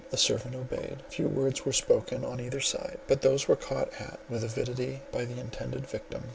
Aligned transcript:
The 0.09 0.17
servant 0.17 0.55
obeyed; 0.55 1.03
few 1.09 1.27
words 1.27 1.63
were 1.63 1.71
spoken 1.71 2.25
on 2.25 2.39
either 2.41 2.59
side; 2.59 2.97
but 3.05 3.21
those 3.21 3.47
were 3.47 3.55
caught 3.55 3.89
at 4.01 4.17
with 4.27 4.43
avidity 4.43 5.01
by 5.11 5.25
the 5.25 5.39
intended 5.39 5.85
victim. 5.85 6.29